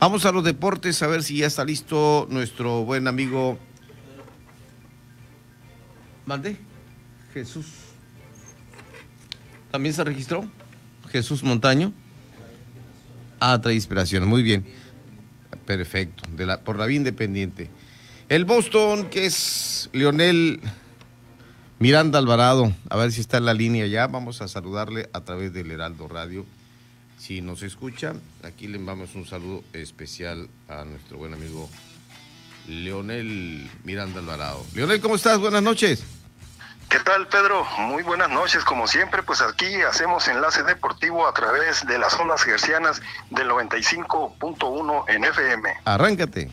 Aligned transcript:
Vamos 0.00 0.24
a 0.24 0.32
los 0.32 0.42
deportes 0.42 1.02
a 1.02 1.06
ver 1.08 1.22
si 1.22 1.36
ya 1.36 1.46
está 1.46 1.62
listo 1.62 2.26
nuestro 2.30 2.84
buen 2.84 3.06
amigo. 3.06 3.58
Mande. 6.24 6.56
Jesús. 7.34 7.66
¿También 9.70 9.94
se 9.94 10.02
registró? 10.02 10.48
Jesús 11.10 11.42
Montaño. 11.42 11.92
Ah, 13.40 13.60
trae 13.60 13.74
inspiración. 13.74 14.26
Muy 14.26 14.42
bien. 14.42 14.64
Perfecto. 15.66 16.22
Por 16.64 16.78
la 16.78 16.86
vía 16.86 16.96
independiente. 16.96 17.68
El 18.30 18.46
Boston, 18.46 19.10
que 19.10 19.26
es 19.26 19.90
Leonel 19.92 20.60
Miranda 21.78 22.18
Alvarado. 22.18 22.72
A 22.88 22.96
ver 22.96 23.12
si 23.12 23.20
está 23.20 23.36
en 23.36 23.44
la 23.44 23.52
línea 23.52 23.86
ya. 23.86 24.06
Vamos 24.06 24.40
a 24.40 24.48
saludarle 24.48 25.10
a 25.12 25.20
través 25.20 25.52
del 25.52 25.70
Heraldo 25.70 26.08
Radio. 26.08 26.46
Si 27.20 27.42
nos 27.42 27.62
escucha, 27.62 28.14
aquí 28.42 28.66
le 28.66 28.78
enviamos 28.78 29.14
un 29.14 29.26
saludo 29.26 29.62
especial 29.74 30.48
a 30.70 30.86
nuestro 30.86 31.18
buen 31.18 31.34
amigo 31.34 31.68
Leonel 32.66 33.70
Miranda 33.84 34.20
Alvarado. 34.20 34.64
Leonel, 34.74 35.02
¿cómo 35.02 35.16
estás? 35.16 35.38
Buenas 35.38 35.62
noches. 35.62 36.02
¿Qué 36.88 36.98
tal, 37.00 37.28
Pedro? 37.28 37.66
Muy 37.76 38.02
buenas 38.02 38.30
noches. 38.30 38.64
Como 38.64 38.88
siempre, 38.88 39.22
pues 39.22 39.42
aquí 39.42 39.82
hacemos 39.82 40.28
enlace 40.28 40.62
deportivo 40.62 41.28
a 41.28 41.34
través 41.34 41.86
de 41.86 41.98
las 41.98 42.18
ondas 42.18 42.42
gercianas 42.42 43.02
del 43.28 43.50
95.1 43.50 45.04
en 45.08 45.24
FM. 45.24 45.74
Arráncate. 45.84 46.50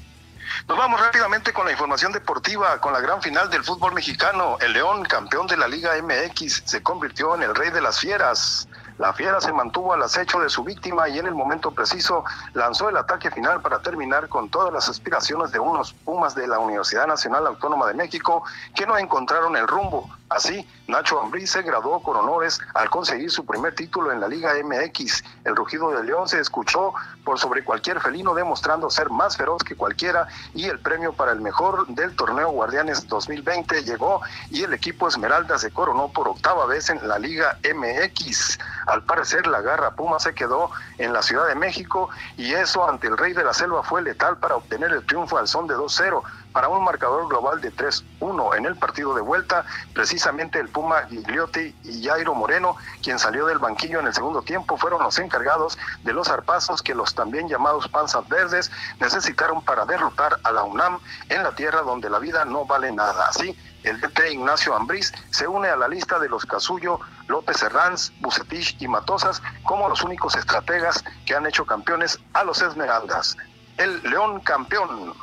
Nos 0.68 0.78
vamos 0.78 1.00
rápidamente 1.00 1.54
con 1.54 1.66
la 1.66 1.72
información 1.72 2.12
deportiva, 2.12 2.80
con 2.82 2.92
la 2.92 3.00
gran 3.00 3.22
final 3.22 3.50
del 3.50 3.64
fútbol 3.64 3.94
mexicano. 3.94 4.58
El 4.60 4.74
León, 4.74 5.04
campeón 5.06 5.48
de 5.48 5.56
la 5.56 5.70
Liga 5.70 5.94
MX, 6.02 6.64
se 6.66 6.84
convirtió 6.84 7.36
en 7.36 7.44
el 7.44 7.56
rey 7.56 7.72
de 7.72 7.82
las 7.82 8.02
fieras. 8.02 8.68
La 8.98 9.14
fiera 9.14 9.40
se 9.40 9.54
mantuvo 9.54 9.94
al 9.94 10.02
acecho 10.02 10.40
de 10.40 10.50
su 10.50 10.64
víctima 10.64 11.08
y 11.08 11.20
en 11.20 11.28
el 11.28 11.36
momento 11.36 11.72
preciso 11.72 12.24
lanzó 12.54 12.90
el 12.90 12.98
ataque 12.98 13.30
final 13.30 13.62
para 13.62 13.80
terminar 13.80 14.28
con 14.28 14.50
todas 14.50 14.74
las 14.74 14.90
aspiraciones 14.90 15.52
de 15.52 15.60
unos 15.60 15.94
Pumas 15.94 16.34
de 16.34 16.48
la 16.48 16.58
Universidad 16.58 17.06
Nacional 17.06 17.46
Autónoma 17.46 17.88
de 17.88 17.94
México 17.94 18.44
que 18.76 18.88
no 18.88 18.98
encontraron 18.98 19.56
el 19.56 19.68
rumbo. 19.68 20.10
Así, 20.30 20.68
Nacho 20.88 21.22
Ambriz 21.22 21.52
se 21.52 21.62
graduó 21.62 22.02
con 22.02 22.18
honores 22.18 22.60
al 22.74 22.90
conseguir 22.90 23.32
su 23.32 23.46
primer 23.46 23.76
título 23.76 24.12
en 24.12 24.20
la 24.20 24.28
Liga 24.28 24.54
MX. 24.62 25.24
El 25.46 25.56
rugido 25.56 25.92
de 25.92 26.04
León 26.04 26.28
se 26.28 26.40
escuchó 26.40 26.94
por 27.24 27.40
sobre 27.40 27.64
cualquier 27.64 28.02
felino 28.02 28.34
demostrando 28.34 28.90
ser 28.90 29.10
más 29.10 29.38
feroz 29.38 29.64
que 29.64 29.76
cualquiera 29.76 30.28
y 30.54 30.66
el 30.66 30.80
premio 30.80 31.14
para 31.14 31.32
el 31.32 31.40
mejor 31.40 31.88
del 31.88 32.16
torneo 32.16 32.50
Guardianes 32.50 33.08
2020 33.08 33.84
llegó 33.84 34.22
y 34.50 34.64
el 34.64 34.74
equipo 34.74 35.08
Esmeralda 35.08 35.58
se 35.58 35.72
coronó 35.72 36.10
por 36.10 36.28
octava 36.28 36.66
vez 36.66 36.90
en 36.90 37.08
la 37.08 37.20
Liga 37.20 37.58
MX. 37.64 38.58
Al 38.88 39.04
parecer 39.04 39.48
la 39.48 39.62
garra 39.62 39.96
Puma 39.96 40.18
se 40.18 40.34
quedó 40.34 40.72
en 40.98 41.12
la 41.12 41.22
Ciudad 41.22 41.48
de 41.48 41.56
México 41.56 42.10
y 42.38 42.54
eso 42.54 42.88
ante 42.88 43.08
el 43.08 43.18
Rey 43.18 43.34
de 43.34 43.44
la 43.44 43.54
Selva 43.54 43.84
fue 43.84 44.02
letal 44.02 44.38
para 44.38 44.56
obtener 44.56 44.92
el 44.92 45.06
triunfo 45.06 45.38
al 45.38 45.48
son 45.48 45.68
de 45.68 45.76
2-0 45.76 46.24
para 46.58 46.70
un 46.70 46.84
marcador 46.84 47.28
global 47.28 47.62
de 47.62 47.72
3-1 47.72 48.58
en 48.58 48.66
el 48.66 48.76
partido 48.76 49.14
de 49.14 49.22
vuelta. 49.22 49.64
Precisamente 49.94 50.60
el 50.60 50.70
Puma 50.70 51.04
Gigliotti 51.08 51.76
y 51.84 52.04
Jairo 52.04 52.34
Moreno, 52.34 52.76
quien 53.04 53.20
salió 53.20 53.46
del 53.46 53.60
banquillo 53.60 54.00
en 54.00 54.08
el 54.08 54.14
segundo 54.16 54.42
tiempo, 54.42 54.76
fueron 54.76 55.04
los 55.04 55.20
encargados 55.20 55.78
de 56.04 56.14
los 56.14 56.30
zarpazos 56.30 56.82
que 56.82 56.96
los 56.96 57.14
también 57.14 57.48
llamados 57.48 57.88
panzas 57.90 58.28
verdes 58.28 58.72
necesitaron 59.00 59.64
para 59.64 59.86
derrotar 59.86 60.40
a 60.44 60.52
la 60.52 60.64
UNAM 60.64 61.00
en 61.30 61.44
la 61.44 61.52
tierra 61.52 61.84
donde 61.84 62.10
la 62.10 62.18
vida 62.18 62.44
no 62.44 62.66
vale 62.66 62.92
nada. 62.92 63.28
Así, 63.28 63.56
el 63.84 64.02
DT 64.02 64.32
Ignacio 64.32 64.76
Ambriz 64.76 65.14
se 65.30 65.48
une 65.48 65.70
a 65.70 65.76
la 65.76 65.88
lista 65.88 66.18
de 66.18 66.28
los 66.28 66.44
Casullo, 66.48 67.00
López 67.28 67.62
Herranz, 67.62 68.12
Bucetich 68.20 68.82
y 68.82 68.88
Matosas 68.88 69.44
como 69.62 69.90
los 69.90 70.02
únicos 70.02 70.36
estrategas 70.36 71.04
que 71.24 71.36
han 71.36 71.46
hecho 71.46 71.68
campeones 71.68 72.20
a 72.34 72.44
los 72.44 72.64
Esmeraldas. 72.64 73.38
El 73.78 74.02
León 74.02 74.40
campeón. 74.40 75.14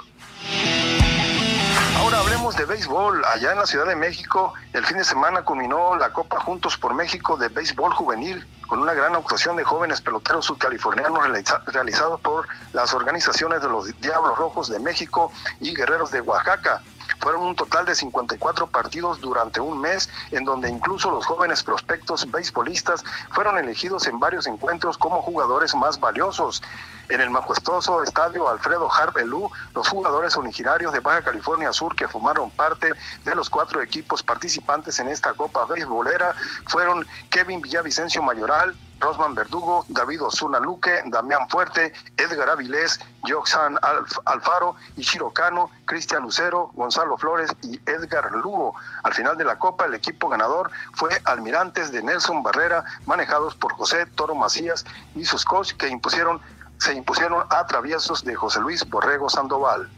De 2.44 2.66
béisbol. 2.66 3.24
Allá 3.24 3.52
en 3.52 3.58
la 3.58 3.66
Ciudad 3.66 3.86
de 3.86 3.96
México, 3.96 4.52
el 4.74 4.84
fin 4.84 4.98
de 4.98 5.04
semana 5.04 5.42
culminó 5.42 5.96
la 5.96 6.12
Copa 6.12 6.38
Juntos 6.40 6.76
por 6.76 6.92
México 6.92 7.38
de 7.38 7.48
Béisbol 7.48 7.94
Juvenil 7.94 8.46
con 8.68 8.80
una 8.80 8.92
gran 8.92 9.14
actuación 9.14 9.56
de 9.56 9.64
jóvenes 9.64 10.02
peloteros 10.02 10.44
subcalifornianos 10.44 11.20
realizados 11.66 12.20
por 12.20 12.46
las 12.74 12.92
organizaciones 12.92 13.62
de 13.62 13.68
los 13.70 13.98
Diablos 13.98 14.36
Rojos 14.36 14.68
de 14.68 14.78
México 14.78 15.32
y 15.58 15.74
Guerreros 15.74 16.10
de 16.10 16.20
Oaxaca. 16.20 16.82
Fueron 17.20 17.42
un 17.42 17.56
total 17.56 17.84
de 17.84 17.94
54 17.94 18.66
partidos 18.66 19.20
durante 19.20 19.60
un 19.60 19.80
mes, 19.80 20.08
en 20.30 20.44
donde 20.44 20.68
incluso 20.68 21.10
los 21.10 21.26
jóvenes 21.26 21.62
prospectos 21.62 22.30
beisbolistas 22.30 23.04
fueron 23.30 23.58
elegidos 23.58 24.06
en 24.06 24.18
varios 24.18 24.46
encuentros 24.46 24.98
como 24.98 25.22
jugadores 25.22 25.74
más 25.74 25.98
valiosos. 25.98 26.62
En 27.08 27.20
el 27.20 27.30
majestuoso 27.30 28.02
estadio 28.02 28.48
Alfredo 28.48 28.90
Harbelú, 28.90 29.50
los 29.74 29.88
jugadores 29.88 30.36
originarios 30.36 30.92
de 30.92 31.00
Baja 31.00 31.22
California 31.22 31.72
Sur 31.72 31.94
que 31.94 32.08
formaron 32.08 32.50
parte 32.50 32.92
de 33.24 33.34
los 33.34 33.50
cuatro 33.50 33.82
equipos 33.82 34.22
participantes 34.22 34.98
en 34.98 35.08
esta 35.08 35.34
Copa 35.34 35.66
Beisbolera 35.66 36.34
fueron 36.66 37.06
Kevin 37.30 37.60
Villavicencio 37.60 38.22
Mayoral, 38.22 38.74
Rosman 39.04 39.34
Verdugo, 39.34 39.84
David 39.88 40.22
Osuna 40.22 40.58
Luque, 40.58 41.02
Damián 41.04 41.46
Fuerte, 41.50 41.92
Edgar 42.16 42.48
Avilés, 42.48 42.98
Joxan 43.28 43.78
Alfaro, 44.24 44.76
Ishiro 44.96 45.30
Cano, 45.30 45.70
Cristian 45.84 46.22
Lucero, 46.22 46.70
Gonzalo 46.72 47.18
Flores 47.18 47.50
y 47.60 47.78
Edgar 47.84 48.32
Lugo. 48.32 48.74
Al 49.02 49.12
final 49.12 49.36
de 49.36 49.44
la 49.44 49.58
Copa, 49.58 49.84
el 49.84 49.92
equipo 49.92 50.30
ganador 50.30 50.70
fue 50.94 51.10
Almirantes 51.26 51.92
de 51.92 52.02
Nelson 52.02 52.42
Barrera, 52.42 52.82
manejados 53.04 53.54
por 53.56 53.74
José 53.74 54.06
Toro 54.06 54.34
Macías 54.34 54.86
y 55.14 55.26
sus 55.26 55.44
coach 55.44 55.74
que 55.74 55.88
impusieron, 55.88 56.40
se 56.78 56.94
impusieron 56.94 57.44
a 57.50 57.66
traviesos 57.66 58.24
de 58.24 58.34
José 58.34 58.60
Luis 58.60 58.88
Borrego 58.88 59.28
Sandoval. 59.28 59.90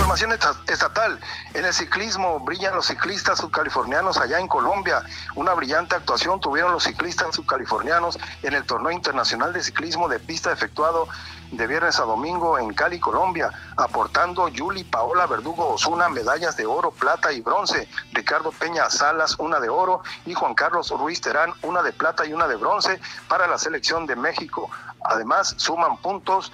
Información 0.00 0.32
estatal. 0.66 1.20
En 1.52 1.66
el 1.66 1.74
ciclismo 1.74 2.40
brillan 2.40 2.74
los 2.74 2.86
ciclistas 2.86 3.38
subcalifornianos 3.38 4.16
allá 4.16 4.40
en 4.40 4.48
Colombia. 4.48 5.02
Una 5.34 5.52
brillante 5.52 5.94
actuación 5.94 6.40
tuvieron 6.40 6.72
los 6.72 6.84
ciclistas 6.84 7.34
subcalifornianos 7.34 8.18
en 8.42 8.54
el 8.54 8.64
torneo 8.64 8.92
internacional 8.92 9.52
de 9.52 9.62
ciclismo 9.62 10.08
de 10.08 10.18
pista 10.18 10.52
efectuado 10.52 11.06
de 11.52 11.66
viernes 11.66 12.00
a 12.00 12.04
domingo 12.04 12.58
en 12.58 12.72
Cali, 12.72 12.98
Colombia, 12.98 13.50
aportando 13.76 14.48
Yuli 14.48 14.84
Paola 14.84 15.26
Verdugo 15.26 15.68
Osuna 15.68 16.08
medallas 16.08 16.56
de 16.56 16.64
oro, 16.64 16.92
plata 16.92 17.30
y 17.30 17.42
bronce, 17.42 17.86
Ricardo 18.12 18.52
Peña 18.52 18.88
Salas 18.88 19.36
una 19.38 19.60
de 19.60 19.68
oro 19.68 20.02
y 20.24 20.32
Juan 20.32 20.54
Carlos 20.54 20.88
Ruiz 20.90 21.20
Terán 21.20 21.52
una 21.60 21.82
de 21.82 21.92
plata 21.92 22.24
y 22.24 22.32
una 22.32 22.48
de 22.48 22.56
bronce 22.56 22.98
para 23.28 23.46
la 23.46 23.58
selección 23.58 24.06
de 24.06 24.16
México. 24.16 24.70
Además, 25.04 25.54
suman 25.58 25.98
puntos 25.98 26.52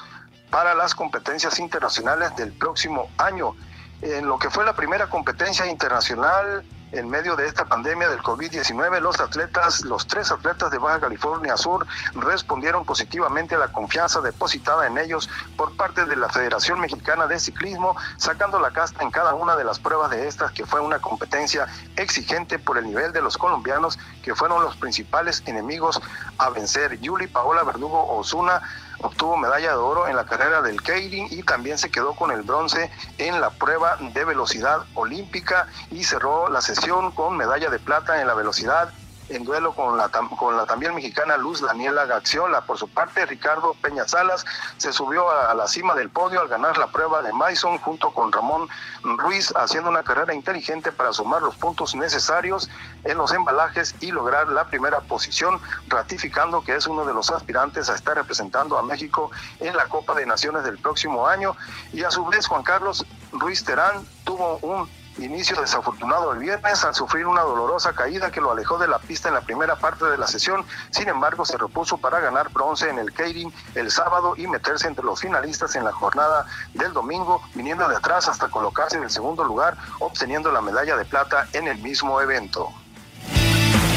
para 0.50 0.74
las 0.74 0.94
competencias 0.94 1.58
internacionales 1.58 2.34
del 2.36 2.52
próximo 2.52 3.10
año. 3.18 3.54
En 4.02 4.26
lo 4.26 4.38
que 4.38 4.50
fue 4.50 4.64
la 4.64 4.74
primera 4.74 5.08
competencia 5.08 5.66
internacional 5.66 6.64
en 6.92 7.08
medio 7.08 7.34
de 7.34 7.46
esta 7.46 7.64
pandemia 7.64 8.08
del 8.08 8.22
COVID-19, 8.22 9.00
los 9.00 9.18
atletas, 9.20 9.82
los 9.82 10.06
tres 10.06 10.30
atletas 10.30 10.70
de 10.70 10.78
Baja 10.78 11.00
California 11.00 11.56
Sur 11.56 11.86
respondieron 12.14 12.84
positivamente 12.84 13.54
a 13.54 13.58
la 13.58 13.72
confianza 13.72 14.20
depositada 14.20 14.86
en 14.86 14.96
ellos 14.98 15.28
por 15.56 15.76
parte 15.76 16.04
de 16.04 16.16
la 16.16 16.28
Federación 16.28 16.80
Mexicana 16.80 17.26
de 17.26 17.40
Ciclismo, 17.40 17.96
sacando 18.16 18.60
la 18.60 18.70
casta 18.70 19.02
en 19.02 19.10
cada 19.10 19.34
una 19.34 19.56
de 19.56 19.64
las 19.64 19.78
pruebas 19.78 20.10
de 20.10 20.28
estas, 20.28 20.52
que 20.52 20.64
fue 20.64 20.80
una 20.80 21.00
competencia 21.00 21.66
exigente 21.96 22.58
por 22.58 22.78
el 22.78 22.86
nivel 22.86 23.12
de 23.12 23.22
los 23.22 23.36
colombianos, 23.36 23.98
que 24.22 24.34
fueron 24.34 24.62
los 24.62 24.76
principales 24.76 25.42
enemigos 25.46 26.00
a 26.38 26.50
vencer. 26.50 26.98
Yuli 27.00 27.26
Paola 27.26 27.64
Verdugo 27.64 28.16
Osuna 28.16 28.62
obtuvo 28.98 29.36
medalla 29.36 29.70
de 29.70 29.76
oro 29.76 30.08
en 30.08 30.16
la 30.16 30.24
carrera 30.24 30.62
del 30.62 30.82
Keirin 30.82 31.26
y 31.30 31.42
también 31.42 31.78
se 31.78 31.90
quedó 31.90 32.14
con 32.14 32.30
el 32.30 32.42
bronce 32.42 32.90
en 33.18 33.40
la 33.40 33.50
prueba 33.50 33.96
de 34.00 34.24
velocidad 34.24 34.86
olímpica 34.94 35.66
y 35.90 36.04
cerró 36.04 36.48
la 36.48 36.60
sesión 36.60 37.12
con 37.12 37.36
medalla 37.36 37.70
de 37.70 37.78
plata 37.78 38.20
en 38.20 38.26
la 38.26 38.34
velocidad 38.34 38.92
en 39.28 39.44
duelo 39.44 39.72
con 39.72 39.96
la, 39.96 40.08
con 40.08 40.56
la 40.56 40.66
también 40.66 40.94
mexicana 40.94 41.36
Luz 41.36 41.60
Daniela 41.60 42.06
Gaxiola. 42.06 42.62
Por 42.62 42.78
su 42.78 42.88
parte, 42.88 43.26
Ricardo 43.26 43.74
Peña 43.80 44.06
Salas 44.06 44.44
se 44.76 44.92
subió 44.92 45.30
a, 45.30 45.54
la 45.54 45.66
cima 45.66 45.94
del 45.94 46.10
podio 46.10 46.40
al 46.40 46.48
ganar 46.48 46.78
la 46.78 46.88
prueba 46.88 47.22
de 47.22 47.32
Mason 47.32 47.78
junto 47.78 48.12
con 48.12 48.32
Ramón 48.32 48.68
Ruiz, 49.02 49.52
haciendo 49.56 49.90
una 49.90 50.02
carrera 50.02 50.34
inteligente 50.34 50.92
para 50.92 51.12
sumar 51.12 51.42
los 51.42 51.56
puntos 51.56 51.94
necesarios 51.94 52.68
en 53.04 53.18
los 53.18 53.32
embalajes 53.32 53.94
y 54.00 54.12
lograr 54.12 54.48
la 54.48 54.66
primera 54.68 55.00
posición, 55.00 55.60
ratificando 55.88 56.62
que 56.62 56.76
es 56.76 56.86
uno 56.86 57.04
de 57.04 57.14
los 57.14 57.30
aspirantes 57.30 57.88
a 57.90 57.94
estar 57.94 58.16
representando 58.16 58.78
a 58.78 58.82
México 58.82 59.30
en 59.60 59.76
la 59.76 59.86
Copa 59.86 60.14
de 60.14 60.26
Naciones 60.26 60.64
del 60.64 60.78
próximo 60.78 61.26
año. 61.26 61.56
Y 61.92 62.02
a 62.02 62.10
su 62.10 62.24
vez, 62.26 62.46
Juan 62.46 62.62
Carlos 62.62 63.04
Ruiz 63.32 63.64
Terán 63.64 64.06
tuvo 64.24 64.58
un 64.58 64.88
inicio 65.18 65.60
desafortunado 65.60 66.32
el 66.32 66.38
viernes 66.38 66.84
al 66.84 66.94
sufrir 66.94 67.26
una 67.26 67.42
dolorosa 67.42 67.92
caída 67.92 68.30
que 68.30 68.40
lo 68.40 68.50
alejó 68.50 68.78
de 68.78 68.88
la 68.88 68.98
pista 68.98 69.28
en 69.28 69.34
la 69.34 69.40
primera 69.40 69.76
parte 69.76 70.04
de 70.04 70.18
la 70.18 70.26
sesión. 70.26 70.64
Sin 70.90 71.08
embargo, 71.08 71.44
se 71.44 71.56
repuso 71.56 71.98
para 71.98 72.20
ganar 72.20 72.50
bronce 72.50 72.88
en 72.88 72.98
el 72.98 73.12
Keirin 73.12 73.52
el 73.74 73.90
sábado 73.90 74.34
y 74.36 74.46
meterse 74.46 74.88
entre 74.88 75.04
los 75.04 75.20
finalistas 75.20 75.76
en 75.76 75.84
la 75.84 75.92
jornada 75.92 76.46
del 76.74 76.92
domingo, 76.92 77.42
viniendo 77.54 77.88
de 77.88 77.96
atrás 77.96 78.28
hasta 78.28 78.48
colocarse 78.48 78.96
en 78.96 79.04
el 79.04 79.10
segundo 79.10 79.44
lugar, 79.44 79.76
obteniendo 80.00 80.52
la 80.52 80.60
medalla 80.60 80.96
de 80.96 81.04
plata 81.04 81.48
en 81.52 81.68
el 81.68 81.78
mismo 81.78 82.20
evento. 82.20 82.72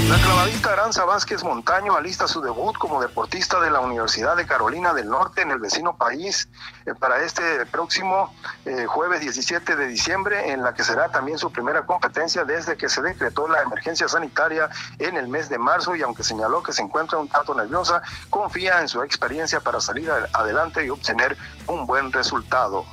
La 0.09 0.17
clavadista 0.17 0.73
Aranza 0.73 1.05
Vázquez 1.05 1.43
Montaño 1.43 1.95
alista 1.95 2.27
su 2.27 2.41
debut 2.41 2.75
como 2.79 2.99
deportista 2.99 3.59
de 3.59 3.69
la 3.69 3.79
Universidad 3.79 4.35
de 4.35 4.47
Carolina 4.47 4.91
del 4.91 5.07
Norte 5.07 5.43
en 5.43 5.51
el 5.51 5.59
vecino 5.59 5.95
país 5.97 6.49
eh, 6.87 6.95
para 6.99 7.21
este 7.21 7.67
próximo 7.67 8.33
eh, 8.65 8.87
jueves 8.87 9.21
17 9.21 9.75
de 9.75 9.85
diciembre, 9.85 10.51
en 10.51 10.63
la 10.63 10.73
que 10.73 10.83
será 10.83 11.09
también 11.09 11.37
su 11.37 11.51
primera 11.51 11.85
competencia 11.85 12.43
desde 12.43 12.75
que 12.75 12.89
se 12.89 13.03
decretó 13.03 13.47
la 13.47 13.61
emergencia 13.61 14.07
sanitaria 14.07 14.67
en 14.97 15.15
el 15.15 15.27
mes 15.27 15.47
de 15.47 15.59
marzo 15.59 15.95
y 15.95 16.01
aunque 16.01 16.23
señaló 16.23 16.63
que 16.63 16.73
se 16.73 16.81
encuentra 16.81 17.19
un 17.19 17.29
tanto 17.29 17.53
nerviosa, 17.53 18.01
confía 18.31 18.81
en 18.81 18.87
su 18.87 19.03
experiencia 19.03 19.59
para 19.59 19.79
salir 19.79 20.09
adelante 20.33 20.83
y 20.83 20.89
obtener 20.89 21.37
un 21.67 21.85
buen 21.85 22.11
resultado. 22.11 22.83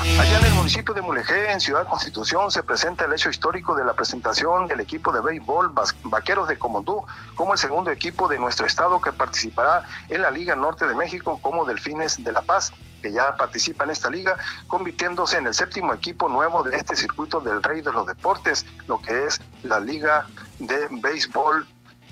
Allá 0.00 0.40
municipio 0.68 0.92
de 0.92 1.00
Mulegé, 1.00 1.50
en 1.50 1.60
Ciudad 1.60 1.88
Constitución, 1.88 2.50
se 2.50 2.62
presenta 2.62 3.06
el 3.06 3.12
hecho 3.14 3.30
histórico 3.30 3.74
de 3.74 3.86
la 3.86 3.94
presentación 3.94 4.68
del 4.68 4.80
equipo 4.80 5.10
de 5.12 5.22
béisbol 5.22 5.72
Vaqueros 6.04 6.46
de 6.46 6.58
Comondú 6.58 7.06
como 7.36 7.54
el 7.54 7.58
segundo 7.58 7.90
equipo 7.90 8.28
de 8.28 8.38
nuestro 8.38 8.66
estado 8.66 9.00
que 9.00 9.10
participará 9.10 9.84
en 10.10 10.20
la 10.20 10.30
Liga 10.30 10.54
Norte 10.56 10.86
de 10.86 10.94
México 10.94 11.38
como 11.40 11.64
Delfines 11.64 12.22
de 12.22 12.32
La 12.32 12.42
Paz 12.42 12.74
que 13.00 13.10
ya 13.10 13.34
participa 13.36 13.84
en 13.84 13.92
esta 13.92 14.10
liga, 14.10 14.36
convirtiéndose 14.66 15.38
en 15.38 15.46
el 15.46 15.54
séptimo 15.54 15.94
equipo 15.94 16.28
nuevo 16.28 16.62
de 16.62 16.76
este 16.76 16.96
circuito 16.96 17.40
del 17.40 17.62
rey 17.62 17.80
de 17.80 17.92
los 17.92 18.06
deportes, 18.06 18.66
lo 18.88 19.00
que 19.00 19.24
es 19.24 19.40
la 19.62 19.80
Liga 19.80 20.26
de 20.58 20.88
Béisbol 20.90 21.66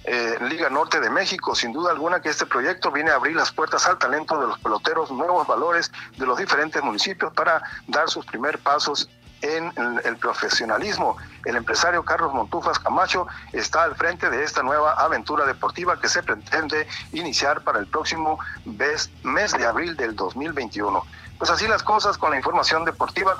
eh, 0.06 0.38
Liga 0.48 0.70
Norte 0.70 1.00
de 1.00 1.10
México. 1.10 1.54
Sin 1.54 1.72
duda 1.72 1.90
alguna 1.90 2.20
que 2.20 2.28
este 2.28 2.46
proyecto 2.46 2.90
viene 2.90 3.10
a 3.10 3.14
abrir 3.14 3.34
las 3.36 3.52
puertas 3.52 3.86
al 3.86 3.98
talento 3.98 4.40
de 4.40 4.46
los 4.46 4.58
peloteros, 4.60 5.10
nuevos 5.10 5.46
valores 5.46 5.90
de 6.16 6.26
los 6.26 6.38
diferentes 6.38 6.82
municipios 6.82 7.32
para 7.32 7.62
dar 7.88 8.08
sus 8.08 8.24
primeros 8.24 8.60
pasos 8.60 9.08
en 9.42 9.72
el 10.04 10.16
profesionalismo. 10.16 11.16
El 11.44 11.56
empresario 11.56 12.04
Carlos 12.04 12.32
Montufas 12.32 12.78
Camacho 12.78 13.26
está 13.52 13.84
al 13.84 13.94
frente 13.94 14.30
de 14.30 14.42
esta 14.42 14.62
nueva 14.62 14.92
aventura 14.92 15.44
deportiva 15.44 16.00
que 16.00 16.08
se 16.08 16.22
pretende 16.22 16.86
iniciar 17.12 17.62
para 17.62 17.78
el 17.78 17.86
próximo 17.86 18.38
mes 18.64 19.52
de 19.52 19.66
abril 19.66 19.96
del 19.96 20.16
2021. 20.16 21.04
Pues 21.38 21.50
así 21.50 21.66
las 21.68 21.82
cosas 21.82 22.16
con 22.16 22.30
la 22.30 22.36
información 22.36 22.84
deportiva. 22.84 23.34